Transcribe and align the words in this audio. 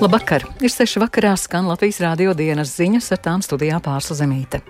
Labvakar! 0.00 0.46
Ir 0.64 0.72
seši 0.72 0.96
vakarā 1.02 1.34
skan 1.36 1.66
Latvijas 1.68 1.98
rādio 2.00 2.32
dienas 2.32 2.70
ziņas, 2.72 3.10
ar 3.12 3.18
tām 3.20 3.42
studijā 3.44 3.76
pārsla 3.84 4.14
zemīte. 4.22 4.62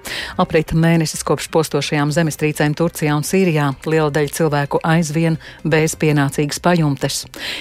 Aprita 0.43 0.75
mēnesis 0.75 1.23
kopš 1.23 1.47
postošajām 1.55 2.11
zemestrīcēm 2.17 2.75
Turcijā 2.75 3.15
un 3.15 3.23
Sīrijā. 3.23 3.69
Liela 3.87 4.11
daļa 4.11 4.33
cilvēku 4.35 4.81
aizvien 4.83 5.39
bez 5.63 5.95
pienācīgas 6.03 6.59
pajumtes. 6.65 7.21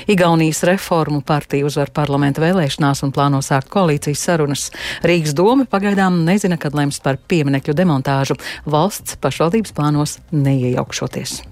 Igaunijas 0.09 0.63
reformu 0.65 1.21
partija 1.21 1.69
uzvar 1.69 1.93
parlamenta 1.93 2.41
vēlēšanās 2.41 3.03
un 3.05 3.13
plāno 3.13 3.43
sākt 3.45 3.69
koalīcijas 3.69 4.25
sarunas. 4.25 4.65
Rīgas 5.05 5.37
doma 5.37 5.69
pagaidām 5.69 6.23
nezina, 6.25 6.57
kad 6.57 6.73
lems 6.73 6.97
par 7.05 7.21
pieminekļu 7.21 7.77
demontāžu. 7.77 8.39
Valsts 8.65 9.21
pašvaldības 9.21 9.77
plānos 9.77 10.17
neiejaukšoties. 10.33 11.43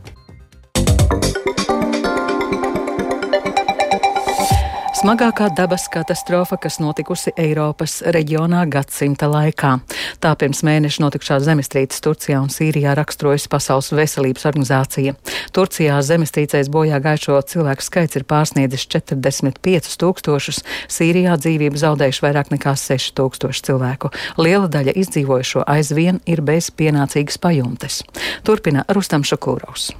Smagākā 4.97 5.51
dabas 5.53 5.83
katastrofa, 5.93 6.57
kas 6.57 6.79
notikusi 6.81 7.29
Eiropas 7.37 7.99
reģionā 8.01 8.63
gadsimta 8.65 9.27
laikā. 9.29 9.75
Tā 10.23 10.31
pirms 10.41 10.63
mēneša 10.65 11.03
notikušā 11.03 11.37
zemestrīces 11.45 12.01
Turcijā 12.01 12.39
un 12.41 12.49
Sīrijā 12.49 12.95
raksturojas 12.97 13.45
Pasaules 13.51 13.91
veselības 13.93 14.47
organizācija. 14.49 15.13
Turcijā 15.53 15.99
zemestrīcēs 16.07 16.71
bojā 16.73 16.97
gājušo 17.03 17.37
cilvēku 17.53 17.85
skaits 17.85 18.17
ir 18.17 18.25
pārsniedzis 18.25 18.87
45 18.95 19.93
tūkstošus, 20.01 20.63
Sīrijā 20.97 21.37
dzīvību 21.45 21.77
zaudējuši 21.83 22.25
vairāk 22.25 22.49
nekā 22.55 22.73
6 22.87 23.13
tūkstoši 23.21 23.67
cilvēku. 23.69 24.09
Liela 24.41 24.65
daļa 24.65 24.97
izdzīvojušo 24.97 25.67
aizvien 25.77 26.23
ir 26.25 26.41
bez 26.41 26.73
pienācīgas 26.73 27.37
pajumtes. 27.37 28.01
Turpina 28.41 28.87
Rustam 28.89 29.21
Šakūraus. 29.21 29.91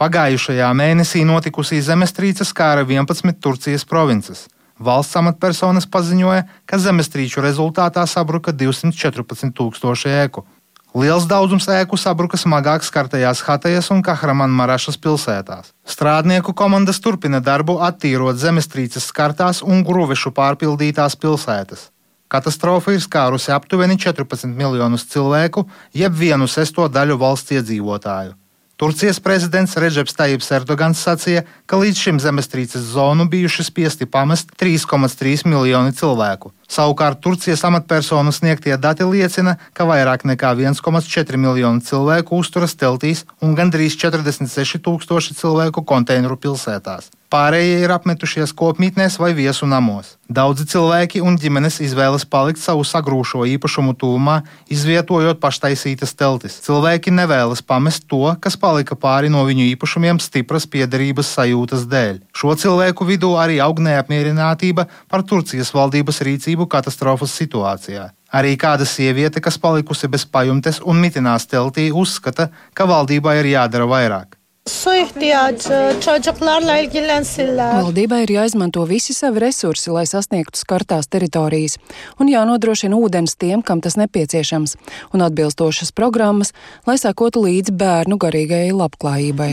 Pagājušajā 0.00 0.68
mēnesī 0.72 1.26
notikusī 1.28 1.76
zemestrīce 1.84 2.46
skāra 2.48 2.86
11 2.88 3.36
Turcijas 3.44 3.82
provinces. 3.84 4.46
Valsts 4.80 5.18
amatpersonas 5.20 5.84
paziņoja, 5.92 6.46
ka 6.64 6.78
zemestrīču 6.80 7.44
rezultātā 7.44 8.06
sabruka 8.08 8.54
214 8.56 9.52
tūkstoši 9.58 10.14
ēku. 10.22 10.46
Liels 10.96 11.28
daudzums 11.28 11.68
ēku 11.68 12.00
sabruka 12.00 12.40
smagāk 12.40 12.88
skartajās 12.88 13.44
Hatajas 13.44 13.92
un 13.92 14.00
Kahramanmarašas 14.00 14.96
pilsētās. 15.04 15.74
Strādnieku 15.84 16.56
komandas 16.56 17.04
turpina 17.04 17.44
darbu 17.44 17.76
attīrot 17.84 18.40
zemestrīces 18.40 19.12
skartās 19.12 19.60
un 19.60 19.84
gruvešu 19.84 20.32
pārpildītās 20.32 21.20
pilsētas. 21.20 21.90
Katastrofa 22.32 22.96
ir 22.96 23.04
skārusi 23.04 23.52
aptuveni 23.52 24.00
14 24.00 24.48
miljonus 24.48 25.04
cilvēku, 25.12 25.68
jeb 25.92 26.16
vienu 26.16 26.48
sesto 26.48 26.88
daļu 26.88 27.20
valsts 27.20 27.60
iedzīvotāju. 27.60 28.39
Turcijas 28.80 29.18
prezidents 29.20 29.74
Reģeps 29.76 30.14
Tajips 30.16 30.46
Erdogans 30.56 31.02
sacīja, 31.04 31.42
ka 31.68 31.76
līdz 31.76 31.98
šim 32.00 32.20
zemestrīces 32.24 32.86
zonu 32.94 33.26
bijuši 33.28 33.66
spiesti 33.66 34.08
pamest 34.08 34.54
3,3 34.56 35.44
miljoni 35.52 35.92
cilvēku. 35.92 36.54
Savukārt 36.64 37.20
Turcijas 37.20 37.66
amatpersonu 37.68 38.32
sniegtie 38.32 38.72
dati 38.80 39.04
liecina, 39.04 39.58
ka 39.76 39.84
vairāk 39.84 40.24
nekā 40.32 40.54
1,4 40.56 41.44
miljonu 41.44 41.84
cilvēku 41.84 42.40
uzturas 42.40 42.72
teltīs 42.72 43.26
un 43.44 43.52
gandrīz 43.52 44.00
46 44.00 44.80
tūkstoši 44.80 45.36
cilvēku 45.36 45.84
konteineru 45.84 46.40
pilsētās. 46.40 47.12
Pārējie 47.30 47.84
ir 47.84 47.92
apmetušies 47.94 48.50
kopmītnēs 48.58 49.14
vai 49.22 49.28
viesu 49.38 49.66
namos. 49.70 50.16
Daudzi 50.26 50.64
cilvēki 50.72 51.20
un 51.22 51.36
ģimenes 51.38 51.76
izvēlas 51.84 52.24
palikt 52.26 52.58
savu 52.58 52.82
sagrūšo 52.82 53.44
īpašumu 53.52 53.94
tūmā, 54.00 54.40
izvietojot 54.74 55.38
paštaisītas 55.38 56.16
teltis. 56.18 56.56
Cilvēki 56.64 57.14
nevēlas 57.14 57.62
pamest 57.62 58.08
to, 58.10 58.24
kas 58.42 58.58
palika 58.58 58.98
pāri 58.98 59.30
no 59.30 59.44
viņu 59.46 59.68
īpašumiem 59.76 60.18
stipras 60.18 60.66
piederības 60.66 61.30
sajūtas 61.36 61.86
dēļ. 61.92 62.18
Šo 62.34 62.56
cilvēku 62.58 63.06
vidū 63.06 63.36
arī 63.38 63.60
aug 63.62 63.78
neapmierinātība 63.78 64.88
par 65.06 65.22
Turcijas 65.22 65.70
valdības 65.76 66.18
rīcību 66.26 66.66
katastrofas 66.66 67.38
situācijā. 67.38 68.08
Arī 68.34 68.56
kāda 68.58 68.82
sieviete, 68.82 69.38
kas 69.38 69.58
palikusi 69.58 70.10
bez 70.10 70.26
pajumtes 70.26 70.82
un 70.82 70.98
mitinās 70.98 71.46
teltī, 71.46 71.92
uzskata, 71.94 72.50
ka 72.74 72.90
valdībai 72.90 73.38
ir 73.44 73.52
jādara 73.54 73.86
vairāk. 73.86 74.39
Su 74.70 74.94
ihtiyacı 74.94 75.96
çocuklarla 76.00 76.76
ilgilensinler. 76.78 77.72
Valdībai 77.74 78.20
ir 78.22 78.30
jāizmanto 78.36 78.84
visi 78.88 79.14
savi 79.14 79.40
resursi, 79.42 79.90
lai 79.90 80.04
sasniegtu 80.06 80.60
skartās 80.62 81.08
teritorijas, 81.10 81.74
un 82.22 82.30
jānodrošina 82.30 82.94
ūdens 82.94 83.34
tiem, 83.34 83.64
kam 83.66 83.82
tas 83.82 83.98
nepieciešams, 83.98 84.76
un 85.10 85.24
atbilstošas 85.26 85.90
programmas, 85.90 86.54
lai 86.86 86.94
sakotu 87.02 87.42
līdzi 87.48 87.74
bērnu 87.82 88.18
garīgajai 88.22 88.70
labklājībai. 88.78 89.50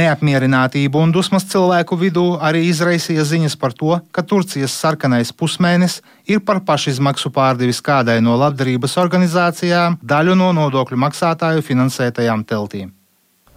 Neapmierinātību 0.00 1.04
un 1.06 1.14
dusmas 1.14 1.46
cilvēku 1.54 2.00
vidū 2.02 2.26
arī 2.42 2.66
izraisīja 2.72 3.22
ziņas 3.30 3.56
par 3.62 3.78
to, 3.78 4.00
ka 4.10 4.26
Turcijas 4.26 4.74
sarkanais 4.74 5.30
pusmēnesis 5.30 6.02
ir 6.26 6.42
par 6.46 6.62
pašizmaksu 6.66 7.32
pārdevis 7.34 7.82
kādai 7.84 8.20
no 8.24 8.38
labdarības 8.40 8.98
organizācijām 9.02 10.00
daļu 10.02 10.38
no 10.38 10.50
nodokļu 10.56 10.98
maksātāju 11.06 11.64
finansētajām 11.66 12.44
teltīm. 12.48 12.92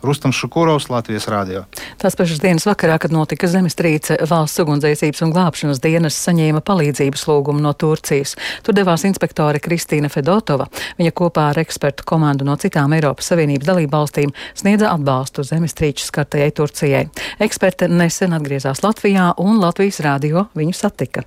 Rustam 0.05 0.31
Šukurovs, 0.31 0.89
Latvijas 0.89 1.25
Rādio. 1.27 1.63
Tās 1.97 2.15
pašas 2.17 2.39
dienas 2.43 2.67
vakarā, 2.67 2.97
kad 3.01 3.13
notika 3.15 3.47
zemestrīce, 3.49 4.19
valsts 4.29 4.61
ugunsdzēsības 4.61 5.23
un 5.25 5.33
glābšanas 5.33 5.81
dienas 5.81 6.17
saņēma 6.27 6.61
palīdzības 6.65 7.25
lūgumu 7.29 7.63
no 7.63 7.73
Turcijas. 7.73 8.35
Tur 8.63 8.77
devās 8.77 9.05
inspektore 9.09 9.61
Kristīna 9.63 10.11
Fedotova. 10.13 10.69
Viņa 10.99 11.13
kopā 11.17 11.49
ar 11.51 11.61
ekspertu 11.63 12.05
komandu 12.05 12.45
no 12.45 12.57
citām 12.61 12.93
Eiropas 12.93 13.31
Savienības 13.33 13.71
dalību 13.71 13.95
valstīm 13.97 14.33
sniedza 14.53 14.93
atbalstu 14.93 15.45
zemestrīču 15.47 16.05
skartajai 16.05 16.51
Turcijai. 16.53 17.05
Eksperte 17.41 17.89
nesen 17.89 18.37
atgriezās 18.37 18.85
Latvijā 18.85 19.31
un 19.41 19.57
Latvijas 19.63 20.03
Rādio 20.05 20.49
viņu 20.53 20.77
satika. 20.77 21.25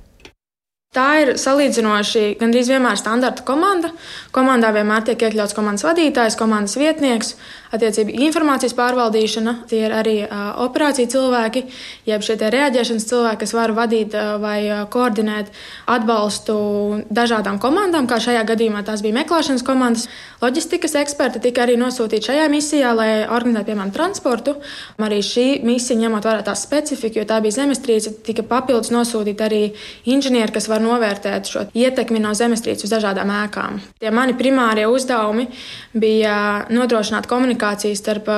Tā 0.97 1.06
ir 1.21 1.31
salīdzinoši 1.37 2.38
gandrīz 2.41 2.71
vienmēr 2.72 2.97
standarta 2.97 3.43
komanda. 3.44 3.91
Komandā 4.32 4.71
vienmēr 4.72 5.03
tiek 5.04 5.21
iekļauts 5.26 5.53
komandas 5.53 5.84
vadītājs, 5.84 6.37
komandas 6.41 6.78
vietnieks, 6.81 7.34
attiecīgi 7.74 8.16
informācijas 8.26 8.74
pārvaldīšana. 8.78 9.54
Tie 9.68 9.82
ir 9.86 9.94
arī 9.94 10.16
operāciju 10.64 11.10
cilvēki, 11.12 11.64
jeb 12.08 12.24
šie 12.24 12.36
reaģēšanas 12.38 13.06
cilvēki, 13.10 13.40
kas 13.42 13.54
var 13.56 13.74
vadīt 13.76 14.16
vai 14.42 14.86
koordinēt 14.90 15.52
atbalstu 15.90 16.56
dažādām 17.12 17.60
komandām, 17.62 18.08
kā 18.08 18.20
šajā 18.22 18.44
gadījumā 18.48 18.84
tās 18.86 19.02
bija 19.04 19.18
meklēšanas 19.20 19.66
komandas. 19.66 20.08
Loģistikas 20.42 20.94
eksperti 21.00 21.42
tika 21.48 21.64
arī 21.66 21.76
nosūtīti 21.80 22.30
šajā 22.30 22.46
misijā, 22.52 22.92
lai 22.96 23.10
organizētu, 23.26 23.68
piemēram, 23.68 23.92
transportu. 23.94 24.56
Arī 25.02 25.18
šī 25.24 25.46
misija, 25.66 25.98
ņemot 25.98 26.26
vērā 26.28 26.44
tās 26.46 26.62
specifiku, 26.66 27.20
jo 27.20 27.26
tā 27.28 27.40
bija 27.44 27.58
zemestrīce, 27.60 28.14
tika 28.26 28.44
papildus 28.46 28.92
nosūtīti 28.94 29.44
arī 29.44 29.62
inženieri, 30.08 30.54
kas 30.54 30.68
var 30.70 30.84
novērtēt 30.84 31.50
šo 31.50 31.66
ietekmi 31.74 32.22
no 32.22 32.34
zemestrīces 32.38 32.86
uz 32.86 32.94
dažādām 32.94 33.32
ēkām. 33.34 33.80
Tie 33.98 34.12
mani 34.14 34.36
primārie 34.38 34.86
uzdevumi 34.88 35.48
bija 35.98 36.36
nodrošināt 36.70 37.26
komunikāciju 37.26 37.57
starp 37.98 38.28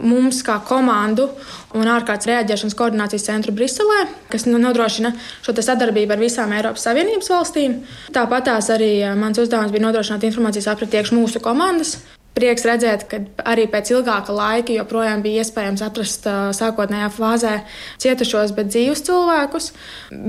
mums 0.00 0.42
kā 0.46 0.58
komandu 0.66 1.28
un 1.76 1.90
ārkārtas 1.92 2.28
reaģēšanas 2.30 2.76
koordinācijas 2.78 3.28
centru 3.28 3.54
Briselē, 3.56 4.06
kas 4.32 4.46
nu, 4.48 4.58
nodrošina 4.62 5.12
šo 5.44 5.56
sadarbību 5.56 6.16
ar 6.16 6.22
visām 6.22 6.52
Eiropas 6.56 6.88
Savienības 6.88 7.32
valstīm. 7.32 7.80
Tāpat 8.16 8.52
arī 8.74 8.92
mans 9.18 9.38
uzdevums 9.42 9.74
bija 9.74 9.88
nodrošināt 9.88 10.28
informācijas 10.28 10.70
apriti 10.74 11.00
iekš 11.00 11.14
mūsu 11.16 11.42
komandas 11.44 11.98
prieks 12.36 12.66
redzēt, 12.68 13.06
ka 13.08 13.20
arī 13.48 13.64
pēc 13.72 13.90
ilgāka 13.94 14.34
laika 14.36 14.74
joprojām 14.76 15.22
bija 15.24 15.44
iespējams 15.44 15.84
atrast 15.86 16.28
sākotnējā 16.58 17.08
fāzē 17.14 17.54
cietušos, 18.02 18.52
bet 18.56 18.70
dzīvus 18.72 19.04
cilvēkus. 19.08 19.70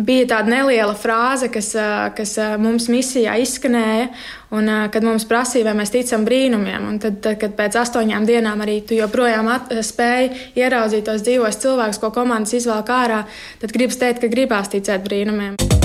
Bija 0.08 0.30
tāda 0.34 0.56
neliela 0.56 0.96
frāze, 0.98 1.52
kas, 1.54 1.74
kas 2.18 2.36
mums 2.64 2.88
misijā 2.92 3.36
izskanēja, 3.44 4.10
un 4.56 4.72
kad 4.94 5.04
mums 5.04 5.28
prasīja, 5.28 5.68
vai 5.68 5.76
mēs 5.82 5.92
ticam 5.94 6.24
brīnumiem. 6.28 6.88
Un 6.88 7.02
tad, 7.04 7.20
kad 7.42 7.58
pēc 7.60 7.80
astoņām 7.84 8.28
dienām 8.30 8.64
arī 8.64 8.80
tu 8.88 8.98
joprojām 8.98 9.52
spēji 9.84 10.32
ieraudzīt 10.60 11.08
tos 11.08 11.26
dzīvos 11.28 11.60
cilvēkus, 11.64 12.02
ko 12.04 12.14
komandas 12.16 12.56
izvēlēt 12.58 12.94
ārā, 12.94 13.26
tad 13.62 13.76
gribas 13.76 14.00
teikt, 14.00 14.24
ka 14.24 14.32
gribās 14.32 14.72
ticēt 14.74 15.04
brīnumiem. 15.08 15.77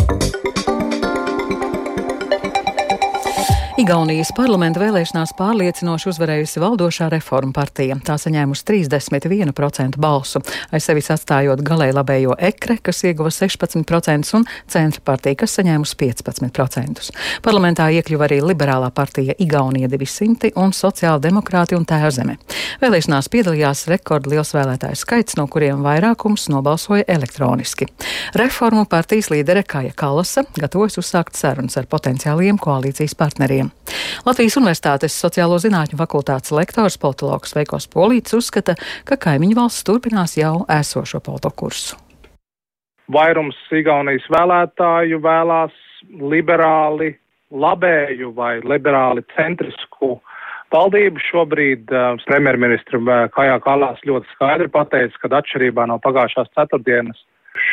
Igaunijas 3.83 4.29
parlamenta 4.37 4.79
vēlēšanās 4.79 5.33
pārliecinoši 5.35 6.07
uzvarējusi 6.13 6.61
valdošā 6.63 7.09
reforma 7.11 7.51
partija. 7.57 7.97
Tā 8.07 8.15
saņēmusi 8.21 8.63
31% 8.69 9.99
balsu, 9.99 10.39
aiz 10.71 10.87
sevis 10.87 11.11
atstājot 11.11 11.65
galēji 11.67 11.97
labējo 11.97 12.37
ekre, 12.39 12.77
kas 12.79 13.03
ieguva 13.09 13.33
16% 13.35 14.37
un 14.39 14.47
centra 14.71 15.03
partija, 15.11 15.41
kas 15.41 15.57
saņēmusi 15.59 15.99
15%. 15.99 17.09
Parlamentā 17.43 17.89
iekļuva 17.97 18.29
arī 18.29 18.39
liberālā 18.53 18.93
partija 18.95 19.35
Igaunija 19.43 19.91
200 19.91 20.53
un 20.63 20.71
sociāla 20.79 21.19
demokrāti 21.27 21.75
un 21.75 21.89
tērzeme. 21.89 22.39
Vēlēšanās 22.85 23.33
piedalījās 23.35 23.89
rekordliels 23.91 24.55
vēlētāju 24.55 25.03
skaits, 25.03 25.41
no 25.41 25.49
kuriem 25.51 25.83
vairākums 25.83 26.47
nobalsoja 26.55 27.09
elektroniski. 27.11 27.91
Reformu 28.39 28.87
partijas 28.87 29.35
līdere 29.35 29.67
Kaja 29.67 29.91
Kalasa 29.91 30.47
gatavojas 30.55 31.03
uzsākt 31.03 31.35
sarunas 31.41 31.81
ar 31.83 31.91
potenciāliem 31.91 32.63
koalīcijas 32.63 33.19
partneriem. 33.19 33.72
Latvijas 34.27 34.57
Universitātes 34.61 35.17
sociālo 35.19 35.59
zinātņu 35.63 35.99
fakultātes 35.99 36.55
lektors 36.55 36.99
politologs 37.03 37.57
Veikos 37.57 37.89
Polīts 37.91 38.37
uzskata, 38.37 38.77
ka 39.09 39.19
kaimiņu 39.21 39.59
valsts 39.59 39.87
turpinās 39.89 40.37
jau 40.39 40.63
esošo 40.71 41.21
politokursu. 41.21 41.99
vairums 43.13 43.57
Igaunijas 43.75 44.25
vēlētāju 44.33 45.19
vēlās 45.21 45.75
liberāli 46.33 47.13
labēju 47.53 48.33
vai 48.37 48.61
liberāli 48.65 49.25
centrisku 49.37 50.17
valdību. 50.73 51.21
Šobrīd 51.31 51.93
uh, 51.93 52.17
premjerministra 52.29 53.01
uh, 53.03 53.27
Kajā 53.35 53.59
Kalās 53.65 54.01
ļoti 54.09 54.31
skaidri 54.37 54.71
pateica, 54.73 55.19
ka 55.21 55.33
atšķirībā 55.41 55.87
no 55.91 55.99
pagājušās 56.03 56.53
ceturtdienas 56.57 57.21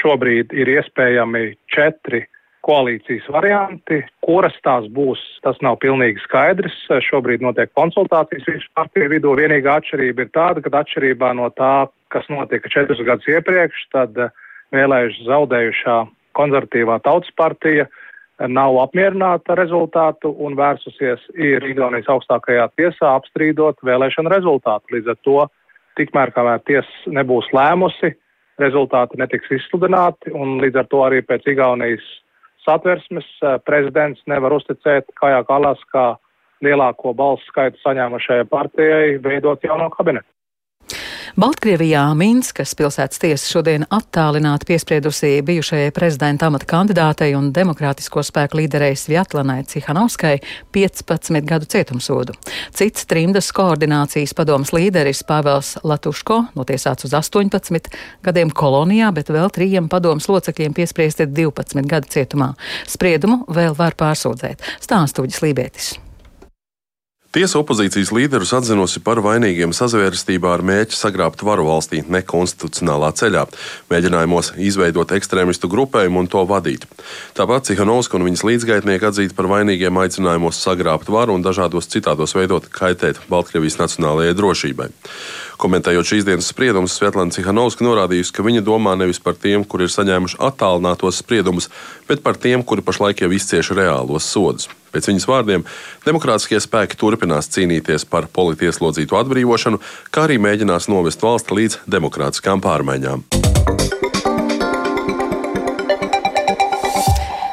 šobrīd 0.01 0.51
ir 0.55 0.73
iespējami 0.75 1.53
četri 1.71 2.25
koalīcijas 2.65 3.29
varianti. 3.33 4.01
Kuras 4.25 4.57
tās 4.65 4.89
būs, 4.93 5.21
tas 5.45 5.57
nav 5.65 5.79
pilnīgi 5.83 6.21
skaidrs. 6.25 6.75
Šobrīd 7.07 7.45
notiek 7.45 7.71
konsultācijas 7.77 8.47
visu 8.49 8.69
partiju 8.77 9.13
vidū. 9.15 9.37
Vienīgā 9.39 9.79
atšķirība 9.79 10.25
ir 10.25 10.35
tāda, 10.35 10.63
ka 10.65 10.73
atšķirībā 10.81 11.31
no 11.39 11.49
tā, 11.55 11.87
kas 12.13 12.27
notika 12.29 12.71
četrus 12.71 13.01
gadus 13.07 13.27
iepriekš, 13.31 13.87
tad 13.95 14.17
uh, 14.17 14.33
vēlējuši 14.75 15.25
zaudējušā 15.27 15.97
konservatīvā 16.37 16.99
tautas 17.05 17.31
partija 17.37 17.87
nav 18.47 18.77
apmierināta 18.85 19.53
ar 19.53 19.59
rezultātu 19.59 20.31
un 20.45 20.55
vērsusies 20.59 21.25
ir 21.35 21.65
Igaunijas 21.67 22.07
augstākajā 22.13 22.69
tiesā 22.79 23.15
apstrīdot 23.17 23.81
vēlēšanu 23.83 24.31
rezultātu. 24.31 24.95
Līdz 24.95 25.11
ar 25.11 25.19
to, 25.27 25.39
tikmēr 25.99 26.31
kamēr 26.35 26.63
tiesa 26.69 27.15
nebūs 27.17 27.49
lēmusi, 27.55 28.13
rezultāti 28.61 29.19
netiks 29.19 29.51
izsludināti 29.59 30.31
un 30.35 30.59
līdz 30.63 30.83
ar 30.83 30.89
to 30.91 31.03
arī 31.07 31.21
pēc 31.25 31.49
Igaunijas 31.51 32.05
satversmes 32.69 33.29
eh, 33.41 33.57
prezidents 33.65 34.21
nevar 34.29 34.53
uzticēt 34.59 35.09
Kajā 35.19 35.43
Kalas 35.49 35.81
kā 35.93 36.07
lielāko 36.65 37.13
balsu 37.17 37.45
skaitu 37.49 37.79
saņēmušajai 37.83 38.49
partijai 38.51 39.17
veidot 39.23 39.63
jauno 39.63 39.89
kabinetu. 39.93 40.27
Baltkrievijā 41.39 42.01
Minskas 42.19 42.73
pilsētas 42.75 43.21
tiesa 43.21 43.47
šodien 43.47 43.85
attālināti 43.95 44.65
piespriedusi 44.67 45.29
bijušajai 45.47 45.93
prezidenta 45.95 46.49
amata 46.49 46.67
kandidātei 46.67 47.29
un 47.37 47.53
demokrātisko 47.55 48.19
spēku 48.27 48.59
līderei 48.59 48.97
Svjatlanai 48.99 49.61
Cihanovskai 49.69 50.33
15 50.75 51.39
gadu 51.47 51.69
cietumsodu. 51.71 52.35
Cits 52.75 53.07
trimdas 53.07 53.53
koordinācijas 53.55 54.35
padomas 54.35 54.73
līderis 54.75 55.23
Pāvels 55.29 55.77
Latuško 55.87 56.41
notiesāts 56.59 57.07
uz 57.07 57.15
18 57.21 57.87
gadiem 58.25 58.51
kolonijā, 58.51 59.13
bet 59.15 59.31
vēl 59.31 59.47
trījiem 59.55 59.87
padomas 59.87 60.27
locekļiem 60.27 60.75
piespriesti 60.75 61.29
12 61.29 61.87
gadu 61.87 62.11
cietumā. 62.17 62.51
Spriedumu 62.89 63.45
vēl 63.47 63.79
var 63.79 63.95
pārsūdzēt. 63.95 64.67
Stāstuģis 64.83 65.43
Lībētis. 65.47 65.95
Tiesa 67.29 67.59
opozīcijas 67.59 68.09
līderus 68.09 68.55
atzinusi 68.57 69.03
par 69.05 69.19
vainīgiem 69.21 69.69
sazvērstībā 69.77 70.49
ar 70.49 70.63
mēķi 70.65 70.97
sagrābt 70.97 71.43
varu 71.45 71.67
valstī 71.67 71.99
nekonstitucionālā 72.09 73.11
ceļā, 73.19 73.43
mēģinājumos 73.91 74.55
izveidot 74.57 75.13
ekstrēmistu 75.13 75.69
grupējumu 75.69 76.23
un 76.23 76.29
to 76.33 76.41
vadīt. 76.49 76.87
Tāpat 77.37 77.69
Cihanovska 77.69 78.17
un 78.17 78.25
viņas 78.25 78.45
līdzgaitnieki 78.49 79.09
atzīti 79.11 79.37
par 79.37 79.45
vainīgiem 79.53 80.01
aicinājumos 80.01 80.57
sagrābt 80.57 81.13
varu 81.13 81.37
un 81.37 81.45
dažādos 81.45 81.91
citādos 81.93 82.33
veidot 82.33 82.65
kaitēt 82.73 83.21
Baltkrievijas 83.29 83.77
nacionālajai 83.83 84.33
drošībai. 84.41 84.89
Komentējot 85.61 86.09
šīs 86.15 86.25
dienas 86.25 86.49
spriedumus, 86.49 86.97
Svetlana 86.97 87.35
Cihanovska 87.37 87.85
norādījusi, 87.85 88.33
ka 88.33 88.49
viņa 88.49 88.65
domā 88.65 88.97
nevis 88.97 89.21
par 89.21 89.37
tiem, 89.37 89.69
kuri 89.69 89.85
ir 89.85 89.93
saņēmuši 89.93 90.41
attālinātos 90.49 91.21
spriedumus, 91.21 91.69
bet 92.09 92.25
par 92.25 92.41
tiem, 92.41 92.65
kuri 92.65 92.81
pašlaik 92.81 93.21
jau 93.21 93.29
izcieš 93.37 93.75
reālos 93.77 94.33
sodus. 94.33 94.71
Pēc 94.93 95.11
viņas 95.11 95.27
vārdiem, 95.29 95.65
demokrātiskie 96.05 96.61
spēki 96.63 96.99
turpinās 96.99 97.51
cīnīties 97.53 98.07
par 98.09 98.29
politieslodzītu 98.33 99.19
atbrīvošanu, 99.19 99.81
kā 100.13 100.27
arī 100.27 100.39
mēģinās 100.41 100.89
novest 100.91 101.23
valsti 101.25 101.61
līdz 101.61 101.79
demokrātiskām 101.97 102.63
pārmaiņām. 102.65 103.48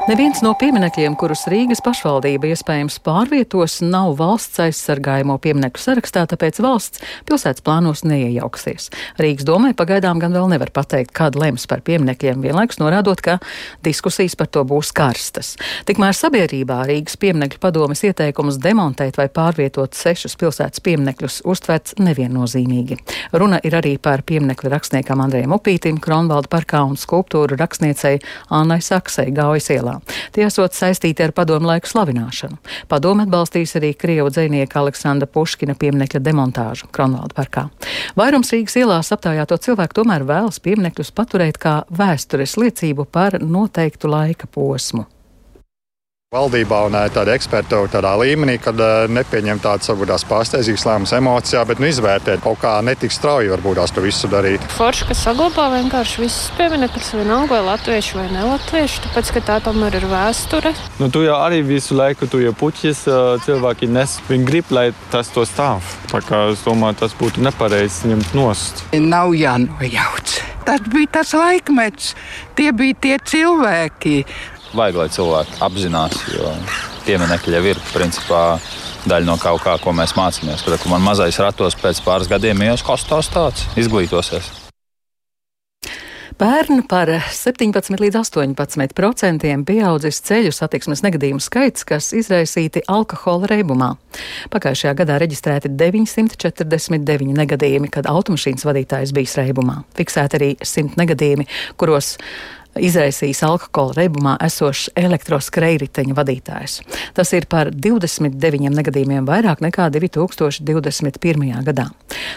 Neviens 0.07 0.39
no 0.39 0.53
pieminekļiem, 0.55 1.17
kurus 1.19 1.49
Rīgas 1.51 1.81
pašvaldība 1.83 2.53
iespējams 2.53 3.01
pārvietos, 3.03 3.81
nav 3.83 4.13
valsts 4.21 4.61
aizsargājamo 4.63 5.35
pieminekļu 5.43 5.83
sarakstā, 5.83 6.23
tāpēc 6.31 6.61
valsts 6.63 7.03
pilsētas 7.27 7.65
plānos 7.67 8.05
neiejauksies. 8.07 8.87
Rīgas 9.19 9.49
domē 9.49 9.73
pagaidām 9.75 10.21
gan 10.23 10.37
vēl 10.37 10.47
nevar 10.53 10.71
pateikt, 10.71 11.11
kad 11.11 11.35
lems 11.35 11.67
par 11.67 11.83
pieminekļiem, 11.83 12.39
vienlaikus 12.45 12.79
norādot, 12.79 13.19
ka 13.19 13.41
diskusijas 13.83 14.39
par 14.39 14.47
to 14.55 14.63
būs 14.63 14.93
karstas. 14.95 15.57
Tikmēr 15.91 16.15
sabiedrībā 16.15 16.79
Rīgas 16.87 17.19
pieminekļu 17.19 17.59
padomes 17.67 18.05
ieteikums 18.07 18.61
demontēt 18.63 19.19
vai 19.19 19.27
pārvietot 19.27 19.99
sešus 19.99 20.39
pilsētas 20.39 20.87
pieminekļus 20.87 21.41
uztverts 21.51 21.99
neviennozīmīgi. 21.99 23.01
Runa 23.35 23.59
ir 23.67 23.75
arī 23.83 23.97
par 23.99 24.23
pieminekļu 24.23 24.71
rakstniekam 24.71 25.27
Andrejam 25.27 25.59
Upītim, 25.59 25.99
Kronvalda 25.99 26.55
parkā 26.55 26.87
un 26.87 26.95
skulptūru 26.95 27.59
rakstniecei 27.59 28.21
Annai 28.55 28.79
Saksei 28.87 29.35
Gaujas 29.35 29.73
ielā. 29.75 29.96
Tie 30.35 30.45
esot 30.47 30.77
saistīti 30.77 31.25
ar 31.25 31.33
padomu 31.37 31.71
laiku 31.71 31.91
slavināšanu. 31.91 32.59
Padomu 32.91 33.27
atbalstīs 33.27 33.77
arī 33.79 33.95
Krievu 33.99 34.31
dzinieka 34.35 34.81
Aleksandra 34.83 35.29
Puškina 35.31 35.77
pieminekļa 35.79 36.23
demontāžu 36.23 36.91
Kronvalda 36.93 37.37
parkā. 37.37 37.67
Vairums 38.19 38.53
Rīgas 38.55 38.79
ielās 38.81 39.13
aptaujāto 39.17 39.59
cilvēku 39.69 40.03
tomēr 40.03 40.27
vēlas 40.29 40.61
pieminekļus 40.63 41.13
paturēt 41.17 41.61
kā 41.63 41.81
vēstures 41.91 42.59
liecību 42.61 43.09
par 43.11 43.41
noteiktu 43.43 44.11
laika 44.13 44.51
posmu. 44.53 45.07
Valdībā 46.35 46.81
un 46.89 46.97
tāda 47.15 47.37
eksperta 47.39 47.85
tādā 47.87 48.11
līmenī, 48.19 48.57
kad 48.59 48.81
nepieņem 49.15 49.61
tādas 49.63 49.87
varbūt 49.93 50.09
tās 50.11 50.25
pārsteidzīgas 50.27 50.85
lēmumus 50.89 51.13
emocijā, 51.15 51.61
bet 51.71 51.79
nu, 51.79 51.87
izvērtēt 51.87 52.41
kaut 52.43 52.59
kā 52.65 52.73
netik 52.83 53.13
strauji 53.15 53.53
varbūt 53.53 53.79
tās 53.79 53.95
to 53.95 54.03
visu 54.03 54.27
darīt. 54.33 54.65
Forši, 54.75 55.07
kas 55.07 55.21
saglabā 55.23 55.69
vienkārši 55.77 56.25
visus 56.25 56.49
pieminekļus, 56.59 57.13
vienalga 57.21 57.55
vai 57.55 57.61
latviešu 57.69 58.19
vai 58.19 58.25
nelatviešu, 58.33 59.05
tāpēc, 59.05 59.31
ka 59.37 59.45
tā 59.53 59.61
tomēr 59.69 60.01
ir 60.01 60.09
vēsture. 60.11 60.75
Nu, 60.99 61.07
tu 61.15 61.23
jau 61.23 61.37
arī 61.45 61.63
visu 61.69 61.95
laiku 61.95 62.27
tu 62.27 62.43
jau 62.43 62.51
puķis 62.59 63.05
cilvēki 63.47 63.87
nes, 63.95 64.19
viņi 64.27 64.51
grib, 64.51 64.75
lai 64.75 64.89
tas 65.15 65.31
to 65.31 65.47
stāv. 65.47 65.87
Tā 66.11 66.25
kā 66.27 66.49
es 66.57 66.67
domāju, 66.67 67.05
tas 67.05 67.15
būtu 67.23 67.47
nepareizi 67.47 68.11
ņemt 68.11 68.35
nost. 68.35 68.83
Nav 68.99 69.31
jānojauc. 69.39 70.41
Tas 70.67 70.83
bija 70.91 71.21
tas 71.21 71.31
laikmets, 71.39 72.17
tie 72.59 72.73
bija 72.75 72.99
tie 72.99 73.17
cilvēki 73.23 74.25
vajag, 74.79 75.01
lai 75.01 75.09
cilvēki 75.17 75.59
apzinās, 75.67 76.21
jo 76.35 76.53
pieminekļi 77.07 77.57
jau 77.57 77.65
ir 77.73 77.81
principā 77.93 78.43
daļa 79.07 79.29
no 79.29 79.39
kaut 79.41 79.63
kā, 79.65 79.79
ko 79.83 79.95
mēs 79.97 80.17
mācāmies. 80.19 80.67
Kad 80.67 80.87
man 80.91 81.05
mazais 81.05 81.39
ratos 81.43 81.79
pēc 81.81 82.03
pāris 82.07 82.31
gadiem 82.31 82.63
kas 82.87 83.07
tas 83.09 83.33
tāds 83.33 83.67
izglītosies. 83.79 84.67
Pērn 86.37 86.83
par 86.85 87.09
17 87.33 87.97
līdz 87.97 88.19
18 88.21 88.93
procentiem 88.93 89.63
pieaudzis 89.65 90.19
ceļu 90.21 90.51
satiksmes 90.53 91.01
negadījumu 91.07 91.41
skaits, 91.41 91.87
kas 91.89 92.11
izraisīti 92.13 92.83
alkohola 92.93 93.49
reibumā. 93.55 93.95
Pagājušajā 94.53 94.93
gadā 94.99 95.17
reģistrēti 95.23 95.71
949 95.81 97.33
negadījumi, 97.41 97.89
kad 97.89 98.11
automašīnas 98.13 98.69
vadītājs 98.69 99.15
bija 99.17 99.47
reibumā. 99.47 99.79
Fiksēti 99.97 100.37
arī 100.37 100.51
100 100.61 101.01
negadījumi, 101.01 101.49
kuros 101.81 102.19
izraisījis 102.83 103.43
alkohola 103.47 103.97
reibumā 104.01 104.37
esošs 104.47 104.91
elektroskrējriteņa 104.99 106.17
vadītājs. 106.17 106.81
Tas 107.17 107.33
ir 107.37 107.49
par 107.51 107.71
29 107.73 108.75
negadījumiem 108.77 109.29
vairāk 109.29 109.65
nekā 109.65 109.89
2021. 109.95 111.49
gadā. 111.67 111.89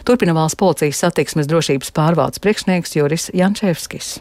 Turpina 0.07 0.35
valsts 0.37 0.59
policijas 0.59 1.03
satiksmes 1.05 1.49
drošības 1.49 1.93
pārvaldes 1.95 2.43
priekšnieks 2.43 2.97
Juris 2.99 3.29
Jančevskis. 3.35 4.17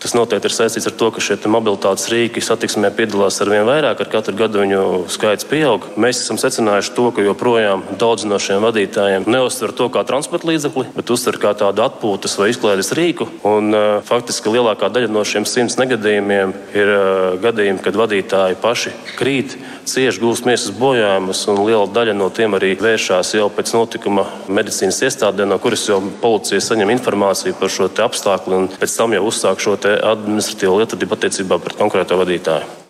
Tas 0.00 0.14
noteikti 0.16 0.48
ir 0.48 0.54
saistīts 0.54 0.88
ar 0.88 0.94
to, 0.96 1.10
ka 1.12 1.20
šie 1.20 1.36
mobilitātes 1.52 2.06
rīki 2.08 2.40
satiksmē 2.40 2.88
piedalās 2.96 3.36
ar 3.44 3.50
vien 3.52 3.66
vairāk, 3.68 3.98
ar 4.00 4.08
katru 4.08 4.32
gadu 4.38 4.62
viņu 4.62 4.84
skaits 5.12 5.44
pieaug. 5.44 5.84
Mēs 6.00 6.22
esam 6.22 6.38
secinājuši 6.40 6.94
to, 6.96 7.10
ka 7.12 7.24
joprojām 7.26 7.82
daudz 8.00 8.24
no 8.24 8.38
šiem 8.40 8.64
vadītājiem 8.64 9.28
neuztver 9.28 9.74
to 9.76 9.90
kā 9.92 10.00
transporta 10.08 10.48
līdzekli, 10.48 10.86
bet 10.94 11.12
uztver 11.12 11.36
kā 11.42 11.52
tādu 11.52 11.84
atpūtas 11.84 12.38
vai 12.40 12.48
izklaides 12.48 12.94
rīku. 12.96 13.26
Un, 13.44 13.68
uh, 13.76 13.98
faktiski 14.06 14.54
lielākā 14.54 14.88
daļa 14.88 15.10
no 15.12 15.24
šiem 15.28 15.44
simts 15.44 15.76
negadījumiem 15.76 16.56
ir 16.72 16.94
uh, 16.94 17.36
gadījumi, 17.44 17.84
kad 17.84 18.00
vadītāji 18.00 18.56
paši 18.64 18.94
krīt, 19.20 19.58
cieši 19.84 20.24
gūst 20.24 20.48
miesas 20.48 20.72
bojājumus, 20.80 21.44
un 21.52 21.62
liela 21.66 21.84
daļa 21.92 22.16
no 22.16 22.30
tiem 22.32 22.56
arī 22.56 22.72
vēršās 22.80 23.34
jau 23.36 23.50
pēc 23.52 23.74
notikuma 23.76 24.24
medicīnas 24.48 25.02
iestādē, 25.04 25.44
no 25.44 25.60
kuras 25.60 25.84
jau 25.92 26.00
policija 26.24 26.64
saņem 26.70 26.96
informāciju 26.96 27.60
par 27.60 27.76
šo 27.76 27.92
apstākli 28.00 28.56
un 28.56 28.72
pēc 28.80 28.96
tam 28.96 29.12
jau 29.12 29.26
uzsāk 29.28 29.60
šo 29.60 29.76
administratīvo 30.12 30.78
lietvedību 30.82 31.18
attiecībā 31.18 31.58
pret 31.62 31.80
konkrēto 31.80 32.20
vadītāju. 32.20 32.80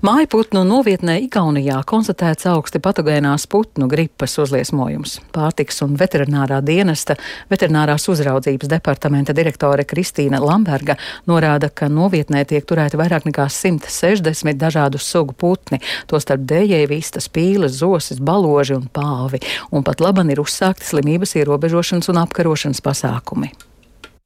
Mājputnu 0.00 0.62
novietnē 0.64 1.18
Igaunijā 1.26 1.74
konstatēts 1.84 2.46
augsti 2.48 2.80
patogēnās 2.80 3.44
putnu 3.52 3.84
gripas 3.84 4.38
uzliesmojums. 4.40 5.18
Pārtiks 5.36 5.82
un 5.84 5.98
veterinārā 6.00 6.62
dienesta 6.64 7.18
veterinārās 7.52 8.08
uzraudzības 8.08 8.72
departamenta 8.72 9.36
direktore 9.36 9.84
Kristīna 9.84 10.40
Lamberga 10.40 10.96
norāda, 11.28 11.68
ka 11.68 11.92
novietnē 11.92 12.46
tiek 12.48 12.64
turēti 12.64 12.96
vairāk 12.96 13.28
nekā 13.28 13.44
160 13.52 14.56
dažādu 14.56 14.96
sugu 14.96 15.36
putni, 15.36 15.82
tostarp 16.08 16.48
dējēji 16.48 16.88
vistas, 16.96 17.28
pīles, 17.28 17.76
zosis, 17.84 18.24
baloži 18.24 18.80
un 18.80 18.88
pāvi, 18.88 19.44
un 19.68 19.84
pat 19.84 20.00
laban 20.00 20.32
ir 20.32 20.40
uzsākti 20.40 20.94
slimības 20.94 21.36
ierobežošanas 21.36 22.08
un 22.08 22.24
apkarošanas 22.24 22.80
pasākumi. 22.88 23.52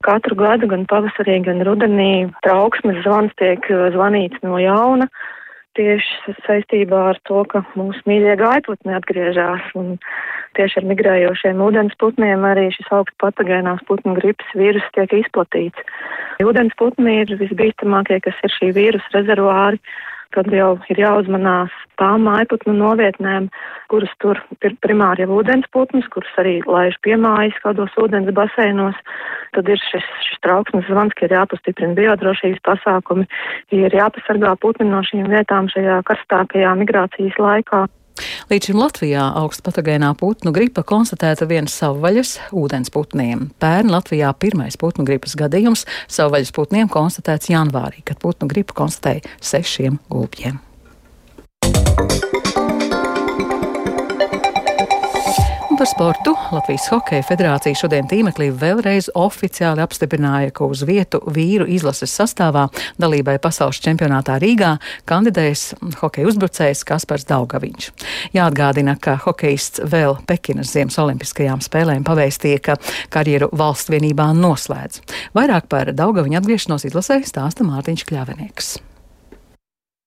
Katru 0.05 0.37
gadu, 0.37 0.69
gan 0.69 0.85
pavasarī, 0.91 1.39
gan 1.47 1.63
rudenī, 1.65 2.29
trauksmes 2.45 3.01
zvans 3.07 3.33
tiek 3.41 3.65
zvanīts 3.95 4.43
no 4.45 4.61
jauna 4.61 5.09
tieši 5.75 6.35
saistībā 6.47 7.01
ar 7.13 7.19
to, 7.27 7.43
ka 7.51 7.65
mūsu 7.75 7.99
mīļie 8.07 8.37
gaiputni 8.39 8.95
atgriežas 8.95 9.65
un 9.79 9.97
tieši 10.55 10.81
ar 10.81 10.89
migrējošiem 10.93 11.63
ūdensputniem 11.67 12.47
arī 12.47 12.69
šis 12.75 12.91
augsts 12.95 13.19
patogēnās 13.23 13.83
putnu 13.89 14.15
gripas 14.21 14.55
vīrus 14.55 14.87
tiek 14.95 15.17
izplatīts. 15.19 15.87
Ūdensputni 16.45 17.21
ir 17.25 17.35
visbīstamākie, 17.41 18.21
kas 18.23 18.39
ir 18.47 18.55
šī 18.55 18.71
vīrusa 18.77 19.17
rezervāri 19.19 19.83
tad 20.35 20.51
jau 20.53 20.75
ir 20.91 21.01
jāuzmanās 21.01 21.73
tām 22.01 22.27
mājputnu 22.27 22.75
novietnēm, 22.77 23.49
kuras 23.93 24.13
tur 24.23 24.41
ir 24.67 24.77
primāri 24.83 25.25
jau 25.25 25.39
ūdensputnas, 25.39 26.09
kuras 26.13 26.39
arī 26.43 26.57
laiž 26.67 26.99
piemājas 27.07 27.59
kādos 27.63 27.95
ūdens 28.01 28.31
baseinos. 28.35 28.99
Tad 29.55 29.71
ir 29.71 29.81
šis, 29.91 30.07
šis 30.29 30.41
trauksmes 30.43 30.89
zvans, 30.91 31.15
ka 31.15 31.29
ir 31.29 31.37
jāpastiprina 31.37 31.95
biodrošības 31.99 32.63
pasākumi, 32.67 33.29
ir 33.75 33.95
jāpasargā 33.95 34.57
putni 34.63 34.91
no 34.91 35.05
šīm 35.07 35.31
vietām 35.31 35.71
šajā 35.71 36.01
karstākajā 36.11 36.75
migrācijas 36.83 37.39
laikā. 37.39 37.87
Līdz 38.51 38.71
šim 38.71 38.79
Latvijā 38.79 39.25
augstpatogēnā 39.41 40.13
putnu 40.21 40.53
gripa 40.55 40.85
konstatēta 40.87 41.49
viens 41.51 41.75
savvaļas 41.75 42.37
ūdensputniem. 42.55 43.49
Pērn 43.63 43.91
Latvijā 43.95 44.31
pirmais 44.39 44.79
putnu 44.81 45.07
gripas 45.09 45.35
gadījums 45.39 45.87
savvaļas 46.07 46.55
putniem 46.55 46.91
konstatēts 46.93 47.51
janvārī, 47.51 48.05
kad 48.07 48.23
putnu 48.23 48.51
gripu 48.51 48.79
konstatēja 48.85 49.27
sešiem 49.43 49.99
gulbjiem. 50.13 50.63
Un 55.75 55.79
par 55.79 55.89
sportu 55.91 56.31
Latvijas 56.55 56.85
Hokeja 56.87 57.25
federācija 57.27 57.75
šodien 57.75 58.07
tīmeklī 58.07 58.47
vēlreiz 58.55 59.09
oficiāli 59.19 59.83
apstiprināja, 59.83 60.53
ka 60.55 60.69
uz 60.71 60.85
vietu 60.87 61.19
vīru 61.35 61.67
izlases 61.67 62.15
sastāvā 62.15 62.69
dalībai 63.03 63.41
pasaules 63.43 63.83
čempionātā 63.83 64.37
Rīgā 64.39 64.77
kandidēs 65.11 65.73
hokeja 65.99 66.31
uzbrucējs 66.31 66.85
Kaspars 66.87 67.27
Daugaviņš. 67.27 67.91
Jāatgādina, 68.39 68.95
ka 68.95 69.17
hokejists 69.27 69.83
vēl 69.83 70.21
Pekinas 70.31 70.71
Ziemas 70.79 71.03
olimpiskajām 71.03 71.67
spēlēm 71.67 72.07
pavēstīja, 72.07 72.63
ka 72.63 72.79
karjeru 73.11 73.51
valsts 73.51 73.91
vienībā 73.91 74.31
noslēdz. 74.31 75.03
Vairāk 75.35 75.67
par 75.75 75.91
Daugaviņu 75.91 76.39
atgriešanos 76.39 76.87
izlasē 76.87 77.25
stāsta 77.27 77.67
Mārtiņš 77.67 78.07
Kļavinieks. 78.13 78.77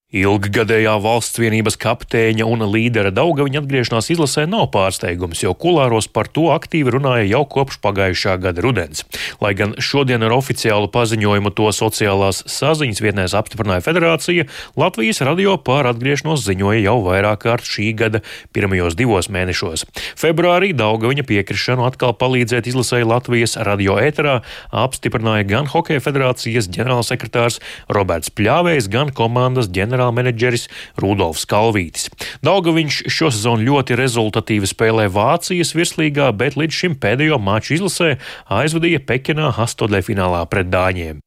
Ilggadējā 0.07 0.93
valsts 1.03 1.35
vienības 1.35 1.75
kapteiņa 1.83 2.45
un 2.47 2.61
līdera 2.71 3.09
Daugaviņa 3.11 3.59
atgriešanās 3.59 4.07
izlasē 4.13 4.45
nav 4.47 4.69
pārsteigums, 4.71 5.41
jo 5.43 5.51
kulāros 5.51 6.05
par 6.07 6.29
to 6.31 6.45
aktīvi 6.53 6.93
runāja 6.95 7.25
jau 7.27 7.41
kopš 7.43 7.75
pagājušā 7.83 8.37
gada 8.39 8.63
rudens. 8.63 9.03
Lai 9.43 9.51
gan 9.59 9.73
šodien 9.83 10.23
ar 10.23 10.31
oficiālu 10.31 10.87
paziņojumu 10.93 11.51
to 11.57 11.67
sociālās 11.75 12.39
saziņas 12.47 13.03
vietnēs 13.03 13.35
apstiprināja 13.35 13.83
federācija, 13.83 14.45
Latvijas 14.79 15.19
radio 15.27 15.57
par 15.59 15.91
atgriešanos 15.91 16.45
ziņoja 16.45 16.85
jau 16.85 16.95
vairāk 17.03 17.43
kārt 17.43 17.67
šī 17.67 17.89
gada 17.99 18.23
pirmajos 18.55 18.95
divos 18.95 19.27
mēnešos. 19.27 19.83
Februārī 20.15 20.71
Daugaviņa 20.71 21.27
piekrišanu 21.27 21.83
atkal 21.83 22.15
palīdzēt 22.15 22.71
izlasēja 22.71 23.11
Latvijas 23.11 23.57
radio 23.59 23.99
ēterā 23.99 24.39
apstiprināja 24.71 25.51
gan 25.51 25.67
Hokeja 25.75 26.07
federācijas 26.07 26.71
ģenerālsekretārs 26.71 27.59
Roberts 27.91 28.31
Pļāvējs, 28.31 28.87
gan 28.87 29.11
komandas 29.11 29.67
ģenerālsekretārs 29.67 29.96
ģenerālmenedžeris 29.97 30.67
Rudolfs 31.01 31.45
Kalvītis. 31.49 32.09
Daugaviņš 32.45 33.01
šo 33.11 33.31
sezonu 33.33 33.67
ļoti 33.67 33.97
rezultatīvi 33.99 34.69
spēlē 34.69 35.07
Vācijas 35.13 35.73
virslīgā, 35.77 36.31
bet 36.37 36.59
līdz 36.59 36.81
šim 36.83 36.97
pēdējo 37.01 37.41
maču 37.41 37.77
izlasē 37.77 38.15
aizvadīja 38.53 39.03
Pekinā 39.07 39.53
astotdē 39.57 40.03
finālā 40.05 40.45
pret 40.49 40.69
Dāņiem. 40.73 41.26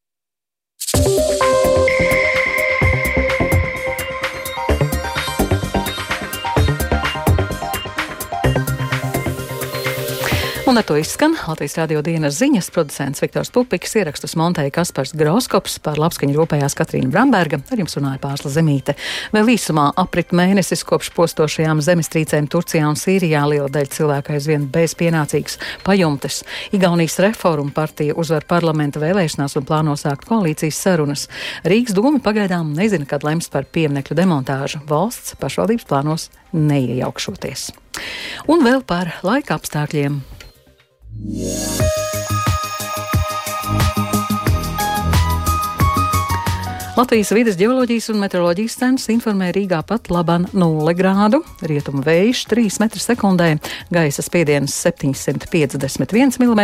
Un 10.71 10.79
ar 10.79 10.85
to 10.87 10.95
izskan 10.97 11.33
Latvijas 11.49 11.73
radio 11.81 11.99
dienas 11.99 12.37
ziņas 12.39 12.69
producents 12.71 13.19
Viktors 13.25 13.49
Pupiks, 13.51 13.97
ierakstus 13.99 14.37
montēja 14.39 14.71
Kaspars 14.77 15.11
Groskops, 15.19 15.81
par 15.83 15.99
labskaņu 15.99 16.37
rūpējās 16.37 16.77
Katrīna 16.79 17.11
Bramberga, 17.11 17.59
ar 17.75 17.83
jums 17.83 17.97
runāja 17.99 18.21
Pārsla 18.23 18.53
Zemīte. 18.55 18.95
Vēl 19.35 19.51
īsumā 19.57 19.89
aprit 19.99 20.31
mēnesis 20.31 20.87
kopš 20.87 21.11
postošajām 21.17 21.83
zemestrīcēm 21.83 22.47
Turcijā 22.55 22.87
un 22.87 22.95
Sīrijā 22.95 23.43
liela 23.51 23.67
daļa 23.67 23.91
cilvēku 23.97 24.37
aizvien 24.37 24.71
bez 24.71 24.95
pienācīgas 24.95 25.59
pajumtes. 25.83 26.45
Igaunijas 26.79 27.19
reforma 27.27 27.75
partija 27.75 28.15
uzvar 28.15 28.47
parlamenta 28.47 29.03
vēlēšanās 29.03 29.59
un 29.59 29.67
plāno 29.67 29.99
sākt 29.99 30.31
koalīcijas 30.31 30.79
sarunas. 30.87 31.27
Rīgas 31.67 31.99
doma 31.99 32.23
pagaidām 32.23 32.77
nezina, 32.79 33.11
kad 33.11 33.27
lems 33.27 33.51
par 33.51 33.67
pieminekļu 33.67 34.23
demontāžu. 34.23 34.87
Valsts 34.87 35.35
pašvaldības 35.43 35.91
plānos 35.91 36.31
neiejaukšoties. 36.55 37.73
Un 38.47 38.63
vēl 38.63 38.87
par 38.87 39.17
laika 39.27 39.59
apstākļiem. 39.59 40.23
Latvijas 47.01 47.31
vidas 47.33 47.55
geoloģijas 47.57 48.11
un 48.13 48.19
meteoroloģijas 48.21 48.75
centrs 48.77 49.07
informē 49.09 49.47
Rīgā 49.57 49.79
pat 49.89 50.11
laban 50.13 50.43
0 50.53 50.93
grādu, 50.99 51.39
rietumu 51.65 52.03
vējš 52.05 52.43
3 52.51 52.67
m2, 52.85 53.47
gaisa 53.95 54.25
spiediens 54.27 54.75
751 54.85 56.37
mm, 56.43 56.61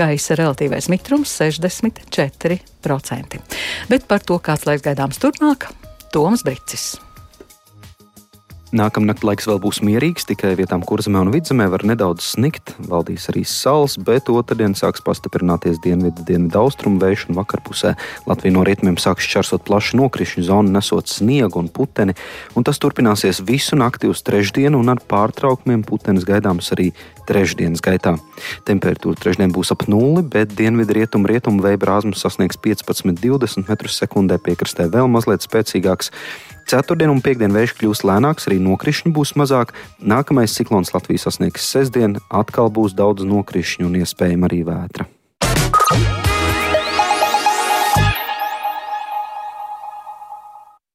gaisa 0.00 0.38
relatīvais 0.40 0.88
mitrums 0.90 1.36
64%. 1.44 3.38
Bet 3.92 4.08
par 4.10 4.26
to, 4.26 4.40
kāds 4.42 4.66
laiks 4.66 4.82
gaidāms 4.88 5.22
turpmāk, 5.22 5.70
Toms 6.10 6.42
Bricis. 6.42 7.09
Nākamnakt 8.70 9.24
laiks 9.26 9.48
vēl 9.50 9.58
būs 9.58 9.80
mierīgs, 9.82 10.28
tikai 10.28 10.52
vietām 10.54 10.84
kurzemē 10.86 11.24
un 11.24 11.32
vidzemē 11.34 11.64
var 11.72 11.82
nedaudz 11.82 12.22
snikt, 12.36 12.76
valdīs 12.86 13.24
arī 13.32 13.40
sals, 13.42 13.96
bet 13.98 14.28
otrdien 14.30 14.76
sāks 14.78 15.02
pastiprināties 15.02 15.80
dienvidu, 15.82 16.22
dienvidu 16.28 16.60
austrumu 16.60 17.02
vējš 17.02 17.24
un 17.28 17.40
vakarpusē 17.40 17.96
Latviju 18.30 18.54
no 18.54 18.62
rietumiem 18.68 18.94
sāks 19.02 19.26
šķērsot 19.26 19.64
plašu 19.66 19.98
nokrišņu 19.98 20.44
zonu, 20.46 20.70
nesot 20.76 21.10
sniegu 21.10 21.58
un 21.58 21.66
puteni, 21.66 22.14
un 22.54 22.66
tas 22.68 22.78
turpināsies 22.78 23.42
visu 23.48 23.74
nakti 23.74 24.06
uz 24.06 24.22
trešdienu, 24.22 24.78
un 24.78 24.94
ar 24.94 25.02
pārtraukumiem 25.02 25.82
putenis 25.82 26.28
gaidāms 26.28 26.70
arī 26.76 26.92
trešdienas 27.26 27.82
gaitā. 27.82 28.14
Temperatūra 28.70 29.18
trešdien 29.18 29.50
būs 29.50 29.74
ap 29.74 29.88
nulli, 29.90 30.22
bet 30.22 30.54
dienvidu 30.54 30.94
rietumu 31.00 31.26
rietumu 31.26 31.66
vēja 31.66 31.82
brāzmas 31.82 32.22
sasniegs 32.22 32.62
15-20 32.62 33.66
m2, 33.66 34.38
piekrastē 34.46 34.86
vēl 34.94 35.10
mazliet 35.10 35.42
spēcīgāks. 35.42 36.14
Ceturtdien 36.70 37.10
un 37.10 37.18
piekdien 37.18 37.50
vējš 37.50 37.72
kļūs 37.80 38.04
lēnāks, 38.06 38.46
arī 38.46 38.60
nokrišņu 38.62 39.10
būs 39.16 39.32
mazāk. 39.40 39.72
Nākamais 39.98 40.54
ciklons 40.54 40.94
Latvijas 40.94 41.26
sasniegs 41.26 41.66
sestdien, 41.66 42.20
atkal 42.30 42.70
būs 42.70 42.94
daudz 42.94 43.26
nokrišņu 43.26 43.88
un 43.88 43.96
iespējama 44.04 44.46
arī 44.46 44.60
vētra. 44.68 45.10